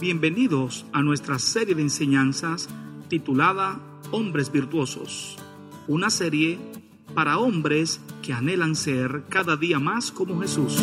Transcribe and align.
Bienvenidos 0.00 0.84
a 0.92 1.02
nuestra 1.02 1.38
serie 1.38 1.76
de 1.76 1.82
enseñanzas 1.82 2.68
titulada 3.08 3.78
Hombres 4.10 4.50
Virtuosos, 4.50 5.36
una 5.86 6.10
serie 6.10 6.58
para 7.14 7.38
hombres 7.38 8.00
que 8.20 8.32
anhelan 8.32 8.74
ser 8.74 9.22
cada 9.28 9.56
día 9.56 9.78
más 9.78 10.10
como 10.10 10.40
Jesús. 10.40 10.82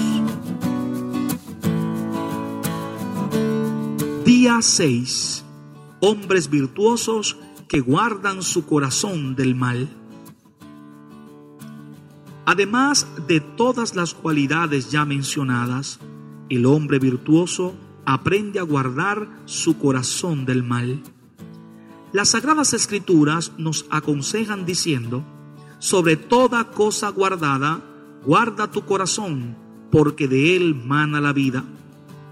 Día 4.24 4.62
6. 4.62 5.44
Hombres 6.00 6.50
virtuosos 6.50 7.38
que 7.68 7.82
guardan 7.82 8.42
su 8.42 8.66
corazón 8.66 9.36
del 9.36 9.56
mal. 9.56 9.90
Además 12.46 13.06
de 13.28 13.42
todas 13.42 13.94
las 13.94 14.14
cualidades 14.14 14.90
ya 14.90 15.04
mencionadas, 15.04 16.00
el 16.48 16.66
hombre 16.66 16.98
virtuoso 16.98 17.76
aprende 18.06 18.60
a 18.60 18.64
guardar 18.64 19.28
su 19.46 19.78
corazón 19.78 20.46
del 20.46 20.64
mal. 20.64 21.02
Las 22.14 22.30
sagradas 22.30 22.74
escrituras 22.74 23.54
nos 23.58 23.86
aconsejan 23.90 24.66
diciendo, 24.66 25.24
sobre 25.80 26.18
toda 26.18 26.72
cosa 26.72 27.10
guardada, 27.10 27.82
guarda 28.26 28.70
tu 28.70 28.86
corazón, 28.86 29.56
porque 29.92 30.28
de 30.28 30.56
él 30.56 30.76
mana 30.76 31.22
la 31.22 31.34
vida. 31.34 31.64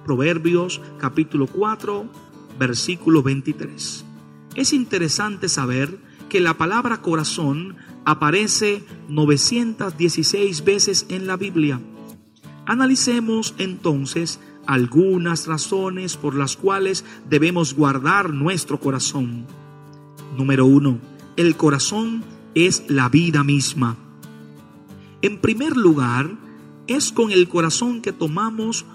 Proverbios 0.05 0.81
capítulo 0.99 1.47
4, 1.47 2.05
versículo 2.59 3.23
23. 3.23 4.05
Es 4.55 4.73
interesante 4.73 5.49
saber 5.49 5.97
que 6.29 6.41
la 6.41 6.57
palabra 6.57 7.01
corazón 7.01 7.75
aparece 8.05 8.83
916 9.07 10.63
veces 10.63 11.05
en 11.09 11.27
la 11.27 11.37
Biblia. 11.37 11.79
Analicemos 12.65 13.55
entonces 13.57 14.39
algunas 14.69 15.47
razones 15.47 16.15
por 16.15 16.35
las 16.35 16.55
cuales 16.55 17.03
debemos 17.27 17.73
guardar 17.73 18.31
nuestro 18.31 18.79
corazón. 18.79 19.47
Número 20.37 20.67
uno, 20.67 20.99
el 21.37 21.57
corazón 21.57 22.23
es 22.53 22.83
la 22.87 23.09
vida 23.09 23.43
misma. 23.43 23.97
En 25.23 25.39
primer 25.41 25.75
lugar, 25.75 26.37
es 26.85 27.11
con 27.11 27.31
el 27.31 27.49
corazón 27.49 28.03
que 28.03 28.11
tomamos 28.11 28.85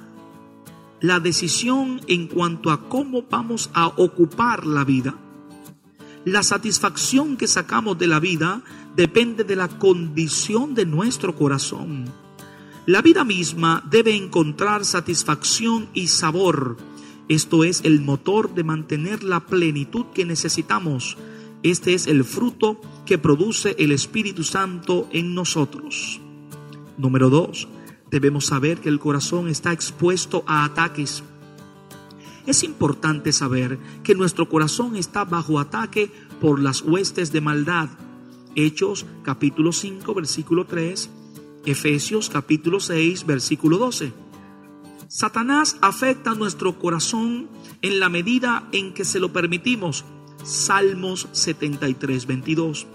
la 1.01 1.19
decisión 1.19 2.01
en 2.07 2.29
cuanto 2.29 2.71
a 2.71 2.89
cómo 2.89 3.25
vamos 3.29 3.69
a 3.75 3.89
ocupar 3.89 4.67
la 4.67 4.85
vida. 4.85 5.17
La 6.25 6.45
satisfacción 6.45 7.37
que 7.37 7.49
sacamos 7.49 7.99
de 7.99 8.07
la 8.07 8.21
vida 8.21 8.63
depende 8.95 9.43
de 9.43 9.57
la 9.57 9.67
condición 9.67 10.77
de 10.77 10.87
nuestro 10.87 11.35
corazón. 11.35 12.24
La 12.87 13.01
vida 13.01 13.25
misma 13.25 13.83
debe 13.89 14.15
encontrar 14.15 14.85
satisfacción 14.85 15.89
y 15.95 16.09
sabor. 16.09 16.77
Esto 17.29 17.65
es 17.65 17.81
el 17.83 18.03
motor 18.03 18.53
de 18.53 18.63
mantener 18.63 19.25
la 19.25 19.41
plenitud 19.41 20.05
que 20.13 20.27
necesitamos. 20.27 21.17
Este 21.63 21.95
es 21.95 22.07
el 22.07 22.25
fruto 22.25 22.79
que 23.07 23.17
produce 23.17 23.75
el 23.79 23.91
Espíritu 23.91 24.45
Santo 24.45 25.09
en 25.13 25.35
nosotros. 25.35 26.21
Número 26.99 27.31
dos, 27.31 27.69
debemos 28.11 28.45
saber 28.45 28.83
que 28.83 28.91
el 28.91 28.99
corazón 28.99 29.49
está 29.49 29.73
expuesto 29.73 30.45
a 30.47 30.67
ataques. 30.67 31.23
Es 32.47 32.65
importante 32.65 33.33
saber 33.33 33.79
que 34.03 34.15
nuestro 34.15 34.47
corazón 34.51 34.97
está 34.97 35.25
bajo 35.25 35.59
ataque 35.59 36.11
por 36.39 36.61
las 36.61 36.83
huestes 36.83 37.33
de 37.33 37.41
maldad. 37.41 37.89
Hechos 38.55 39.07
capítulo 39.23 39.73
5 39.73 40.13
versículo 40.13 40.67
3 40.67 41.24
Efesios 41.67 42.29
capítulo 42.29 42.79
6, 42.79 43.25
versículo 43.25 43.79
12. 43.79 44.13
Satanás 45.09 45.79
afecta 45.81 46.35
nuestro 46.35 46.79
corazón 46.79 47.49
en 47.81 48.01
la 48.01 48.11
medida 48.11 48.69
en 48.73 48.93
que 48.93 49.05
se 49.05 49.19
lo 49.19 49.33
permitimos. 49.33 50.05
Salmos 50.43 51.29
73, 51.33 52.27
22. 52.27 52.87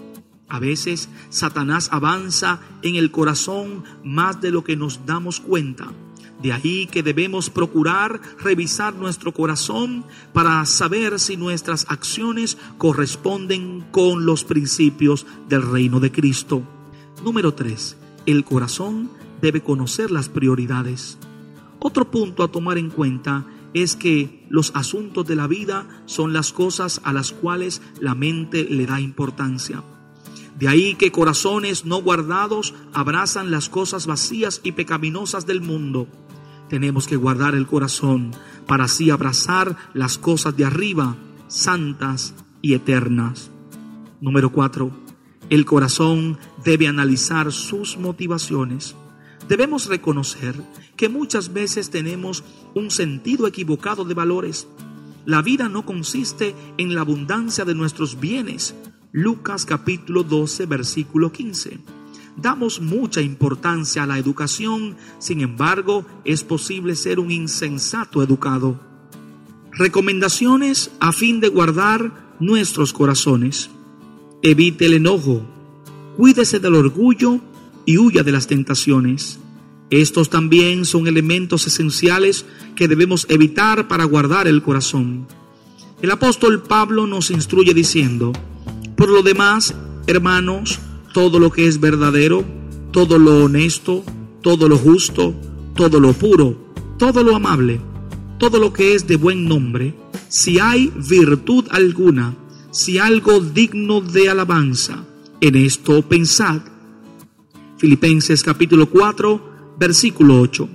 A 0.48 0.60
veces 0.60 1.08
Satanás 1.30 1.88
avanza 1.90 2.60
en 2.82 2.94
el 2.94 3.10
corazón 3.10 3.82
más 4.04 4.40
de 4.40 4.52
lo 4.52 4.62
que 4.62 4.76
nos 4.76 5.04
damos 5.04 5.40
cuenta. 5.40 5.92
De 6.40 6.52
ahí 6.52 6.86
que 6.86 7.02
debemos 7.02 7.50
procurar 7.50 8.20
revisar 8.38 8.94
nuestro 8.94 9.32
corazón 9.32 10.04
para 10.32 10.64
saber 10.64 11.18
si 11.18 11.36
nuestras 11.36 11.86
acciones 11.88 12.56
corresponden 12.78 13.84
con 13.90 14.26
los 14.26 14.44
principios 14.44 15.26
del 15.48 15.62
reino 15.62 15.98
de 15.98 16.12
Cristo. 16.12 16.62
Número 17.24 17.52
3 17.52 17.99
el 18.26 18.44
corazón 18.44 19.10
debe 19.40 19.62
conocer 19.62 20.10
las 20.10 20.28
prioridades. 20.28 21.18
Otro 21.78 22.10
punto 22.10 22.42
a 22.42 22.48
tomar 22.48 22.78
en 22.78 22.90
cuenta 22.90 23.46
es 23.72 23.96
que 23.96 24.46
los 24.48 24.72
asuntos 24.74 25.26
de 25.26 25.36
la 25.36 25.46
vida 25.46 25.86
son 26.06 26.32
las 26.32 26.52
cosas 26.52 27.00
a 27.04 27.12
las 27.12 27.32
cuales 27.32 27.80
la 28.00 28.14
mente 28.14 28.64
le 28.64 28.86
da 28.86 29.00
importancia. 29.00 29.82
De 30.58 30.68
ahí 30.68 30.94
que 30.94 31.10
corazones 31.10 31.86
no 31.86 32.02
guardados 32.02 32.74
abrazan 32.92 33.50
las 33.50 33.68
cosas 33.68 34.06
vacías 34.06 34.60
y 34.62 34.72
pecaminosas 34.72 35.46
del 35.46 35.62
mundo. 35.62 36.06
Tenemos 36.68 37.06
que 37.06 37.16
guardar 37.16 37.54
el 37.54 37.66
corazón 37.66 38.32
para 38.66 38.84
así 38.84 39.10
abrazar 39.10 39.76
las 39.94 40.18
cosas 40.18 40.56
de 40.56 40.66
arriba, 40.66 41.16
santas 41.48 42.34
y 42.60 42.74
eternas. 42.74 43.50
Número 44.20 44.52
4. 44.52 45.09
El 45.50 45.64
corazón 45.64 46.38
debe 46.64 46.86
analizar 46.86 47.50
sus 47.50 47.98
motivaciones. 47.98 48.94
Debemos 49.48 49.86
reconocer 49.86 50.54
que 50.94 51.08
muchas 51.08 51.52
veces 51.52 51.90
tenemos 51.90 52.44
un 52.76 52.92
sentido 52.92 53.48
equivocado 53.48 54.04
de 54.04 54.14
valores. 54.14 54.68
La 55.26 55.42
vida 55.42 55.68
no 55.68 55.84
consiste 55.84 56.54
en 56.78 56.94
la 56.94 57.00
abundancia 57.00 57.64
de 57.64 57.74
nuestros 57.74 58.20
bienes. 58.20 58.76
Lucas 59.10 59.66
capítulo 59.66 60.22
12 60.22 60.66
versículo 60.66 61.32
15. 61.32 61.80
Damos 62.36 62.80
mucha 62.80 63.20
importancia 63.20 64.04
a 64.04 64.06
la 64.06 64.18
educación, 64.18 64.96
sin 65.18 65.40
embargo 65.40 66.06
es 66.24 66.44
posible 66.44 66.94
ser 66.94 67.18
un 67.18 67.32
insensato 67.32 68.22
educado. 68.22 68.78
Recomendaciones 69.72 70.92
a 71.00 71.10
fin 71.10 71.40
de 71.40 71.48
guardar 71.48 72.36
nuestros 72.38 72.92
corazones. 72.92 73.68
Evite 74.42 74.86
el 74.86 74.94
enojo, 74.94 75.42
cuídese 76.16 76.60
del 76.60 76.74
orgullo 76.74 77.40
y 77.84 77.98
huya 77.98 78.22
de 78.22 78.32
las 78.32 78.46
tentaciones. 78.46 79.38
Estos 79.90 80.30
también 80.30 80.86
son 80.86 81.06
elementos 81.06 81.66
esenciales 81.66 82.46
que 82.74 82.88
debemos 82.88 83.26
evitar 83.28 83.86
para 83.86 84.04
guardar 84.04 84.48
el 84.48 84.62
corazón. 84.62 85.26
El 86.00 86.10
apóstol 86.10 86.62
Pablo 86.62 87.06
nos 87.06 87.30
instruye 87.30 87.74
diciendo, 87.74 88.32
por 88.96 89.10
lo 89.10 89.22
demás, 89.22 89.74
hermanos, 90.06 90.78
todo 91.12 91.38
lo 91.38 91.50
que 91.50 91.66
es 91.66 91.78
verdadero, 91.78 92.42
todo 92.92 93.18
lo 93.18 93.44
honesto, 93.44 94.04
todo 94.40 94.68
lo 94.68 94.78
justo, 94.78 95.34
todo 95.74 96.00
lo 96.00 96.14
puro, 96.14 96.56
todo 96.98 97.22
lo 97.22 97.36
amable, 97.36 97.80
todo 98.38 98.58
lo 98.58 98.72
que 98.72 98.94
es 98.94 99.06
de 99.06 99.16
buen 99.16 99.46
nombre, 99.46 99.94
si 100.28 100.58
hay 100.58 100.90
virtud 100.96 101.66
alguna, 101.70 102.34
si 102.70 102.98
algo 102.98 103.40
digno 103.40 104.00
de 104.00 104.30
alabanza. 104.30 105.04
En 105.40 105.56
esto 105.56 106.02
pensad. 106.02 106.60
Filipenses 107.78 108.42
capítulo 108.42 108.90
4, 108.90 109.74
versículo 109.78 110.40
8. 110.40 110.68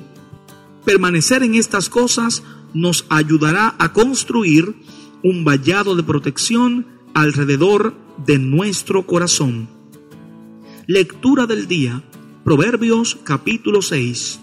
Permanecer 0.84 1.44
en 1.44 1.56
estas 1.56 1.90
cosas 1.90 2.44
nos 2.74 3.06
ayudará 3.10 3.76
a 3.80 3.94
construir 3.94 4.76
un 5.24 5.46
vallado 5.46 5.96
de 5.96 6.04
protección 6.04 6.88
alrededor 7.14 7.96
de 8.26 8.40
nuestro 8.40 9.06
corazón. 9.06 9.70
Lectura 10.88 11.46
del 11.46 11.68
día, 11.68 12.04
Proverbios 12.44 13.18
capítulo 13.24 13.82
6. 13.82 14.40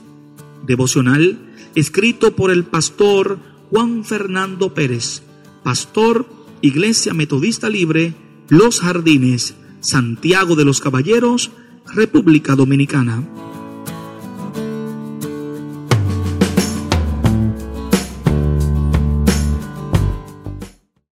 Devocional 0.67 1.39
escrito 1.75 2.35
por 2.37 2.51
el 2.51 2.65
pastor 2.65 3.39
Juan 3.71 4.05
Fernando 4.05 4.75
Pérez, 4.75 5.23
pastor 5.63 6.42
Iglesia 6.63 7.13
Metodista 7.13 7.69
Libre, 7.69 8.15
Los 8.49 8.81
Jardines, 8.81 9.55
Santiago 9.81 10.55
de 10.55 10.65
los 10.65 10.81
Caballeros, 10.81 11.51
República 11.93 12.55
Dominicana. 12.55 13.25